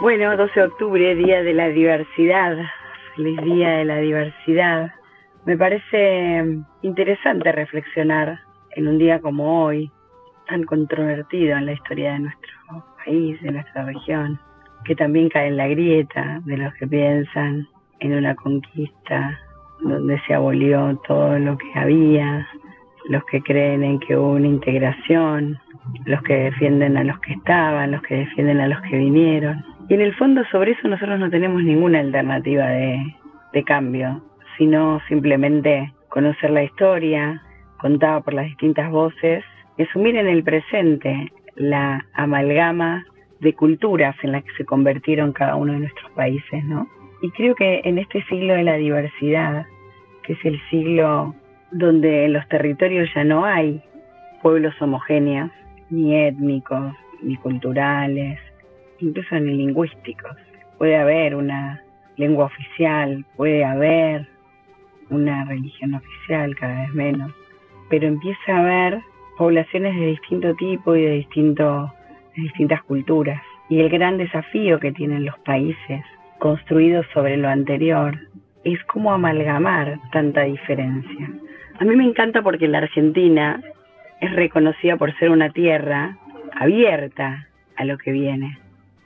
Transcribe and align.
Bueno, 0.00 0.36
12 0.36 0.58
de 0.58 0.66
octubre, 0.66 1.14
Día 1.14 1.42
de 1.44 1.54
la 1.54 1.68
Diversidad. 1.68 2.56
Feliz 3.14 3.40
Día 3.42 3.70
de 3.78 3.84
la 3.84 3.96
Diversidad. 3.98 4.92
Me 5.46 5.56
parece 5.56 6.44
interesante 6.82 7.52
reflexionar 7.52 8.40
en 8.72 8.88
un 8.88 8.98
día 8.98 9.20
como 9.20 9.64
hoy, 9.64 9.90
tan 10.48 10.64
controvertido 10.64 11.56
en 11.56 11.66
la 11.66 11.72
historia 11.72 12.14
de 12.14 12.18
nuestro 12.18 12.52
país, 13.04 13.40
de 13.40 13.52
nuestra 13.52 13.84
región, 13.84 14.40
que 14.84 14.96
también 14.96 15.28
cae 15.28 15.46
en 15.46 15.56
la 15.56 15.68
grieta 15.68 16.40
de 16.44 16.56
los 16.56 16.74
que 16.74 16.88
piensan 16.88 17.68
en 18.00 18.14
una 18.14 18.34
conquista 18.34 19.38
donde 19.80 20.20
se 20.26 20.34
abolió 20.34 21.00
todo 21.06 21.38
lo 21.38 21.56
que 21.56 21.78
había, 21.78 22.48
los 23.08 23.24
que 23.26 23.40
creen 23.42 23.84
en 23.84 24.00
que 24.00 24.16
hubo 24.16 24.32
una 24.32 24.48
integración, 24.48 25.58
los 26.04 26.20
que 26.22 26.34
defienden 26.34 26.96
a 26.96 27.04
los 27.04 27.18
que 27.20 27.34
estaban, 27.34 27.92
los 27.92 28.02
que 28.02 28.16
defienden 28.16 28.60
a 28.60 28.68
los 28.68 28.80
que 28.82 28.96
vinieron. 28.96 29.73
Y 29.88 29.94
en 29.94 30.00
el 30.00 30.14
fondo 30.14 30.42
sobre 30.50 30.72
eso 30.72 30.88
nosotros 30.88 31.18
no 31.18 31.28
tenemos 31.28 31.62
ninguna 31.62 32.00
alternativa 32.00 32.66
de, 32.68 33.14
cambio, 33.66 34.22
sino 34.58 35.00
simplemente 35.08 35.92
conocer 36.08 36.50
la 36.50 36.64
historia 36.64 37.42
contada 37.78 38.20
por 38.20 38.34
las 38.34 38.46
distintas 38.46 38.90
voces 38.90 39.44
y 39.76 39.82
asumir 39.82 40.16
en 40.16 40.26
el 40.26 40.42
presente 40.42 41.30
la 41.54 42.04
amalgama 42.14 43.04
de 43.40 43.52
culturas 43.52 44.16
en 44.22 44.32
las 44.32 44.42
que 44.42 44.52
se 44.56 44.64
convirtieron 44.64 45.32
cada 45.32 45.54
uno 45.54 45.74
de 45.74 45.80
nuestros 45.80 46.10
países, 46.12 46.64
¿no? 46.64 46.88
Y 47.22 47.30
creo 47.30 47.54
que 47.54 47.82
en 47.84 47.98
este 47.98 48.22
siglo 48.24 48.54
de 48.54 48.64
la 48.64 48.76
diversidad, 48.76 49.66
que 50.24 50.32
es 50.32 50.44
el 50.44 50.60
siglo 50.68 51.34
donde 51.70 52.24
en 52.24 52.32
los 52.32 52.46
territorios 52.48 53.08
ya 53.14 53.22
no 53.22 53.44
hay 53.44 53.82
pueblos 54.42 54.74
homogéneos, 54.80 55.50
ni 55.90 56.16
étnicos, 56.16 56.94
ni 57.22 57.36
culturales, 57.36 58.40
incluso 59.04 59.38
ni 59.38 59.54
lingüísticos. 59.54 60.36
Puede 60.78 60.96
haber 60.96 61.34
una 61.34 61.82
lengua 62.16 62.46
oficial, 62.46 63.24
puede 63.36 63.64
haber 63.64 64.26
una 65.10 65.44
religión 65.44 65.94
oficial, 65.94 66.54
cada 66.56 66.82
vez 66.82 66.94
menos, 66.94 67.32
pero 67.90 68.06
empieza 68.06 68.56
a 68.56 68.60
haber 68.60 69.00
poblaciones 69.36 69.94
de 69.94 70.06
distinto 70.06 70.54
tipo 70.54 70.96
y 70.96 71.02
de, 71.02 71.10
distinto, 71.10 71.92
de 72.36 72.42
distintas 72.42 72.82
culturas. 72.84 73.40
Y 73.68 73.80
el 73.80 73.88
gran 73.88 74.18
desafío 74.18 74.78
que 74.78 74.92
tienen 74.92 75.24
los 75.24 75.38
países 75.40 76.02
construidos 76.38 77.06
sobre 77.12 77.36
lo 77.36 77.48
anterior 77.48 78.18
es 78.64 78.82
cómo 78.84 79.12
amalgamar 79.12 79.98
tanta 80.12 80.42
diferencia. 80.42 81.30
A 81.78 81.84
mí 81.84 81.96
me 81.96 82.04
encanta 82.04 82.42
porque 82.42 82.68
la 82.68 82.78
Argentina 82.78 83.60
es 84.20 84.32
reconocida 84.34 84.96
por 84.96 85.16
ser 85.18 85.30
una 85.30 85.50
tierra 85.50 86.16
abierta 86.54 87.48
a 87.76 87.84
lo 87.84 87.98
que 87.98 88.12
viene. 88.12 88.58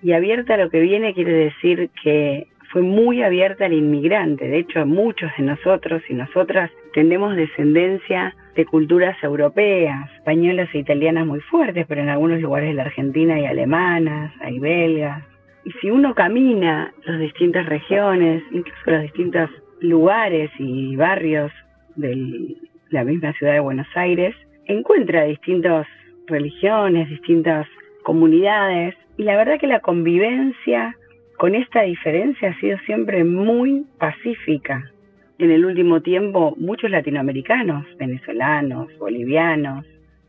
Y 0.02 0.12
abierta 0.12 0.54
a 0.54 0.58
lo 0.58 0.70
que 0.70 0.80
viene 0.80 1.14
quiere 1.14 1.32
decir 1.32 1.90
que 2.02 2.46
fue 2.70 2.82
muy 2.82 3.22
abierta 3.22 3.64
al 3.64 3.72
inmigrante. 3.72 4.46
De 4.46 4.58
hecho, 4.58 4.84
muchos 4.86 5.30
de 5.36 5.44
nosotros 5.44 6.02
y 6.08 6.14
nosotras 6.14 6.70
tenemos 6.92 7.34
descendencia 7.36 8.34
de 8.54 8.66
culturas 8.66 9.16
europeas, 9.22 10.10
españolas 10.16 10.68
e 10.74 10.78
italianas 10.78 11.26
muy 11.26 11.40
fuertes, 11.40 11.86
pero 11.88 12.02
en 12.02 12.08
algunos 12.08 12.40
lugares 12.40 12.70
de 12.70 12.74
la 12.74 12.82
Argentina 12.82 13.36
hay 13.36 13.46
alemanas, 13.46 14.32
hay 14.40 14.58
belgas. 14.58 15.24
Y 15.64 15.72
si 15.80 15.90
uno 15.90 16.14
camina 16.14 16.92
las 17.04 17.18
distintas 17.20 17.66
regiones, 17.66 18.42
incluso 18.50 18.90
los 18.90 19.02
distintos 19.02 19.50
lugares 19.80 20.50
y 20.58 20.96
barrios 20.96 21.52
de 21.96 22.56
la 22.90 23.04
misma 23.04 23.32
ciudad 23.34 23.54
de 23.54 23.60
Buenos 23.60 23.88
Aires, 23.94 24.34
encuentra 24.66 25.24
distintas 25.24 25.86
religiones, 26.26 27.08
distintas 27.08 27.66
comunidades, 28.08 28.94
y 29.18 29.24
la 29.24 29.36
verdad 29.36 29.60
que 29.60 29.66
la 29.66 29.80
convivencia 29.80 30.96
con 31.36 31.54
esta 31.54 31.82
diferencia 31.82 32.48
ha 32.48 32.58
sido 32.58 32.78
siempre 32.86 33.22
muy 33.22 33.84
pacífica. 33.98 34.90
En 35.38 35.50
el 35.50 35.62
último 35.66 36.00
tiempo, 36.00 36.54
muchos 36.56 36.90
latinoamericanos, 36.90 37.84
venezolanos, 37.98 38.88
bolivianos, 38.98 39.84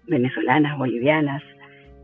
venezolanas, 0.07 0.78
bolivianas, 0.78 1.41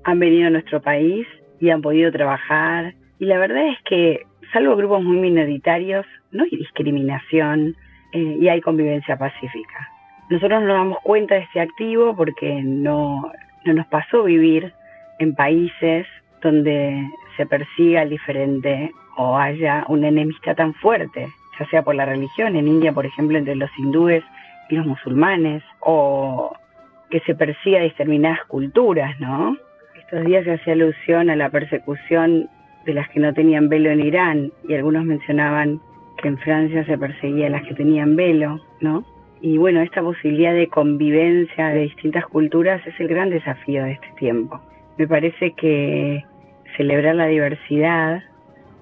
han 0.06 0.18
venido 0.18 0.48
a 0.48 0.52
nuestro 0.52 0.82
país 0.82 1.28
y 1.60 1.72
han 1.72 1.82
podido 1.82 2.10
trabajar. 2.10 2.94
Y 3.20 3.26
la 3.26 3.38
verdad 3.38 3.68
es 3.68 3.78
que, 3.84 4.22
salvo 4.54 4.78
grupos 4.78 5.04
muy 5.04 5.18
minoritarios, 5.18 6.06
no 6.32 6.46
hay 6.46 6.52
discriminación 6.52 7.76
eh, 8.14 8.38
y 8.40 8.48
hay 8.48 8.62
convivencia 8.62 9.18
pacífica. 9.18 9.90
Nosotros 10.30 10.62
nos 10.62 10.72
damos 10.72 11.00
cuenta 11.04 11.36
de 11.36 11.42
este 11.42 11.60
activo 11.60 12.16
porque 12.16 12.62
no, 12.64 13.30
no 13.66 13.74
nos 13.74 13.88
pasó 13.88 14.24
vivir 14.24 14.72
en 15.20 15.36
países 15.36 16.08
donde 16.42 17.10
se 17.38 17.46
persiga 17.46 18.02
al 18.02 18.10
diferente 18.10 18.92
o 19.18 19.38
haya 19.38 19.86
una 19.88 20.10
enemistad 20.10 20.56
tan 20.56 20.74
fuerte, 20.76 21.28
ya 21.60 21.66
sea 21.70 21.84
por 21.84 21.96
la 21.96 22.06
religión, 22.06 22.56
en 22.56 22.68
India, 22.68 22.92
por 22.92 23.06
ejemplo, 23.06 23.38
entre 23.38 23.56
los 23.56 23.70
hindúes 23.78 24.24
y 24.70 24.76
los 24.76 24.86
musulmanes, 24.86 25.64
o 25.80 26.54
que 27.10 27.20
se 27.22 27.36
persiga 27.36 27.80
determinadas 27.80 28.44
culturas, 28.46 29.20
¿no? 29.20 29.58
Estos 29.98 30.26
días 30.26 30.44
se 30.44 30.54
hacía 30.54 30.74
alusión 30.74 31.30
a 31.30 31.36
la 31.36 31.50
persecución 31.50 32.50
de 32.86 32.94
las 32.94 33.10
que 33.10 33.20
no 33.20 33.34
tenían 33.34 33.70
velo 33.70 33.90
en 33.90 34.02
Irán 34.02 34.52
y 34.68 34.76
algunos 34.76 35.06
mencionaban 35.06 35.80
que 36.22 36.28
en 36.28 36.38
Francia 36.38 36.86
se 36.86 36.98
perseguía 36.98 37.48
a 37.48 37.50
las 37.50 37.64
que 37.64 37.74
tenían 37.74 38.16
velo, 38.16 38.60
¿no? 38.82 39.04
Y 39.42 39.58
bueno, 39.58 39.82
esta 39.82 40.02
posibilidad 40.02 40.54
de 40.54 40.68
convivencia 40.68 41.70
de 41.70 41.82
distintas 41.82 42.26
culturas 42.28 42.86
es 42.86 43.00
el 43.00 43.08
gran 43.08 43.30
desafío 43.30 43.84
de 43.84 43.94
este 43.94 44.08
tiempo. 44.18 44.62
Me 44.98 45.08
parece 45.08 45.52
que 45.52 46.24
celebrar 46.78 47.16
la 47.16 47.28
diversidad 47.28 48.24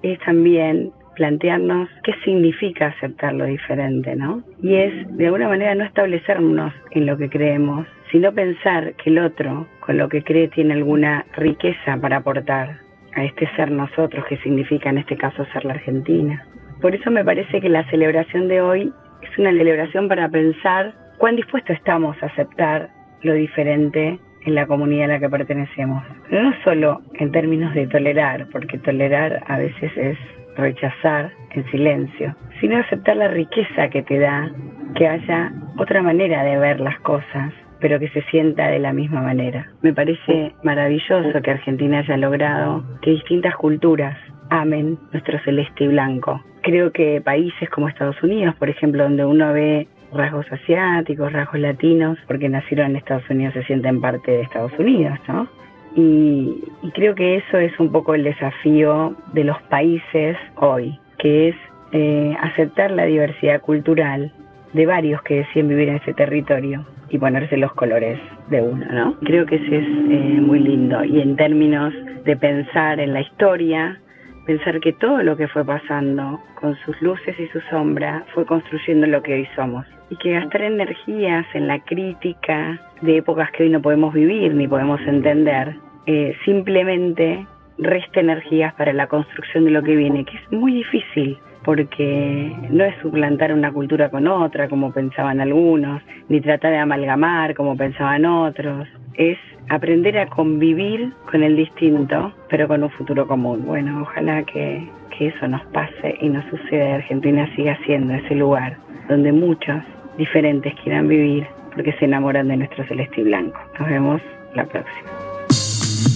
es 0.02 0.18
también 0.20 0.92
plantearnos 1.14 1.88
qué 2.02 2.12
significa 2.24 2.88
aceptar 2.88 3.32
lo 3.34 3.44
diferente, 3.44 4.14
¿no? 4.16 4.42
Y 4.62 4.74
es 4.74 5.16
de 5.16 5.26
alguna 5.26 5.48
manera 5.48 5.74
no 5.74 5.84
establecernos 5.84 6.72
en 6.90 7.06
lo 7.06 7.16
que 7.16 7.28
creemos, 7.28 7.86
sino 8.10 8.32
pensar 8.32 8.94
que 8.94 9.10
el 9.10 9.18
otro, 9.18 9.66
con 9.80 9.96
lo 9.96 10.08
que 10.08 10.22
cree, 10.22 10.48
tiene 10.48 10.74
alguna 10.74 11.24
riqueza 11.36 11.96
para 12.00 12.18
aportar 12.18 12.78
a 13.14 13.24
este 13.24 13.48
ser 13.54 13.70
nosotros, 13.70 14.24
que 14.26 14.36
significa 14.38 14.90
en 14.90 14.98
este 14.98 15.16
caso 15.16 15.44
ser 15.52 15.64
la 15.64 15.74
Argentina. 15.74 16.44
Por 16.80 16.94
eso 16.94 17.10
me 17.10 17.24
parece 17.24 17.60
que 17.60 17.68
la 17.68 17.88
celebración 17.90 18.48
de 18.48 18.60
hoy 18.60 18.92
es 19.22 19.38
una 19.38 19.50
celebración 19.50 20.08
para 20.08 20.28
pensar 20.28 20.94
cuán 21.18 21.36
dispuestos 21.36 21.76
estamos 21.76 22.20
a 22.22 22.26
aceptar 22.26 22.90
lo 23.22 23.32
diferente 23.34 24.18
en 24.44 24.54
la 24.54 24.66
comunidad 24.66 25.04
a 25.04 25.14
la 25.14 25.20
que 25.20 25.28
pertenecemos. 25.28 26.02
No 26.30 26.52
solo 26.64 27.02
en 27.14 27.32
términos 27.32 27.74
de 27.74 27.86
tolerar, 27.86 28.46
porque 28.52 28.78
tolerar 28.78 29.42
a 29.46 29.58
veces 29.58 29.90
es 29.96 30.18
rechazar 30.56 31.32
en 31.50 31.64
silencio, 31.70 32.36
sino 32.60 32.78
aceptar 32.78 33.16
la 33.16 33.28
riqueza 33.28 33.88
que 33.88 34.02
te 34.02 34.18
da 34.18 34.50
que 34.94 35.08
haya 35.08 35.52
otra 35.78 36.02
manera 36.02 36.44
de 36.44 36.58
ver 36.58 36.80
las 36.80 36.98
cosas, 37.00 37.52
pero 37.80 37.98
que 37.98 38.08
se 38.10 38.22
sienta 38.30 38.68
de 38.68 38.78
la 38.78 38.92
misma 38.92 39.20
manera. 39.20 39.68
Me 39.82 39.92
parece 39.92 40.54
maravilloso 40.62 41.42
que 41.42 41.50
Argentina 41.50 41.98
haya 41.98 42.16
logrado 42.16 42.84
que 43.02 43.10
distintas 43.10 43.54
culturas 43.56 44.16
amen 44.50 44.98
nuestro 45.12 45.38
celeste 45.40 45.84
y 45.84 45.88
blanco. 45.88 46.42
Creo 46.62 46.92
que 46.92 47.20
países 47.20 47.68
como 47.70 47.88
Estados 47.88 48.22
Unidos, 48.22 48.54
por 48.56 48.68
ejemplo, 48.68 49.02
donde 49.02 49.24
uno 49.24 49.52
ve 49.52 49.88
rasgos 50.14 50.46
asiáticos, 50.50 51.32
rasgos 51.32 51.60
latinos, 51.60 52.18
porque 52.26 52.48
nacieron 52.48 52.90
en 52.90 52.96
Estados 52.96 53.28
Unidos, 53.28 53.54
se 53.54 53.64
sienten 53.64 54.00
parte 54.00 54.30
de 54.30 54.42
Estados 54.42 54.72
Unidos, 54.78 55.18
¿no? 55.28 55.48
Y, 55.96 56.64
creo 56.94 57.14
que 57.14 57.36
eso 57.36 57.58
es 57.58 57.78
un 57.78 57.92
poco 57.92 58.14
el 58.14 58.24
desafío 58.24 59.14
de 59.32 59.44
los 59.44 59.60
países 59.62 60.36
hoy, 60.56 60.98
que 61.18 61.48
es 61.48 61.56
eh, 61.92 62.36
aceptar 62.40 62.90
la 62.90 63.04
diversidad 63.04 63.60
cultural 63.60 64.32
de 64.72 64.86
varios 64.86 65.22
que 65.22 65.36
deciden 65.36 65.68
vivir 65.68 65.88
en 65.88 65.96
ese 65.96 66.12
territorio 66.14 66.84
y 67.10 67.18
ponerse 67.18 67.56
los 67.56 67.72
colores 67.74 68.18
de 68.50 68.60
uno, 68.60 68.86
¿no? 68.90 69.16
Creo 69.20 69.46
que 69.46 69.56
ese 69.56 69.78
es 69.78 69.86
eh, 69.86 70.40
muy 70.40 70.58
lindo. 70.58 71.04
Y 71.04 71.20
en 71.20 71.36
términos 71.36 71.94
de 72.24 72.36
pensar 72.36 72.98
en 72.98 73.12
la 73.12 73.20
historia, 73.20 74.00
pensar 74.46 74.80
que 74.80 74.92
todo 74.92 75.22
lo 75.22 75.36
que 75.36 75.48
fue 75.48 75.64
pasando, 75.64 76.40
con 76.54 76.76
sus 76.84 77.00
luces 77.00 77.38
y 77.38 77.46
sus 77.48 77.62
sombras, 77.70 78.24
fue 78.34 78.44
construyendo 78.46 79.06
lo 79.06 79.22
que 79.22 79.34
hoy 79.34 79.48
somos. 79.56 79.86
Y 80.10 80.16
que 80.16 80.32
gastar 80.32 80.62
energías 80.62 81.46
en 81.54 81.66
la 81.66 81.80
crítica 81.80 82.80
de 83.00 83.18
épocas 83.18 83.50
que 83.52 83.64
hoy 83.64 83.70
no 83.70 83.80
podemos 83.80 84.12
vivir 84.12 84.54
ni 84.54 84.68
podemos 84.68 85.00
entender, 85.02 85.76
eh, 86.06 86.36
simplemente 86.44 87.46
resta 87.78 88.20
energías 88.20 88.74
para 88.74 88.92
la 88.92 89.06
construcción 89.06 89.64
de 89.64 89.70
lo 89.72 89.82
que 89.82 89.96
viene, 89.96 90.24
que 90.24 90.36
es 90.36 90.52
muy 90.52 90.74
difícil 90.74 91.38
porque 91.64 92.52
no 92.70 92.84
es 92.84 92.94
suplantar 93.00 93.52
una 93.52 93.72
cultura 93.72 94.10
con 94.10 94.28
otra, 94.28 94.68
como 94.68 94.92
pensaban 94.92 95.40
algunos, 95.40 96.02
ni 96.28 96.40
tratar 96.40 96.72
de 96.72 96.78
amalgamar, 96.78 97.54
como 97.54 97.76
pensaban 97.76 98.24
otros. 98.26 98.86
Es 99.14 99.38
aprender 99.68 100.18
a 100.18 100.26
convivir 100.26 101.12
con 101.30 101.42
el 101.42 101.56
distinto, 101.56 102.32
pero 102.48 102.68
con 102.68 102.82
un 102.82 102.90
futuro 102.90 103.26
común. 103.26 103.64
Bueno, 103.66 104.02
ojalá 104.02 104.42
que, 104.44 104.88
que 105.16 105.28
eso 105.28 105.48
nos 105.48 105.64
pase 105.66 106.16
y 106.20 106.28
nos 106.28 106.44
suceda 106.50 106.96
Argentina 106.96 107.48
siga 107.56 107.78
siendo 107.86 108.14
ese 108.14 108.34
lugar 108.34 108.76
donde 109.08 109.32
muchos 109.32 109.82
diferentes 110.16 110.74
quieran 110.82 111.08
vivir 111.08 111.46
porque 111.74 111.92
se 111.94 112.04
enamoran 112.04 112.48
de 112.48 112.56
nuestro 112.56 112.86
celeste 112.86 113.20
y 113.20 113.24
blanco. 113.24 113.58
Nos 113.78 113.88
vemos 113.88 114.22
la 114.54 114.64
próxima. 114.64 115.10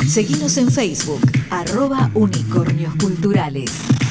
Seguimos 0.06 0.56
en 0.56 0.71
Facebook, 0.71 1.21
arroba 1.51 2.11
unicornios 2.15 2.94
culturales. 2.97 4.07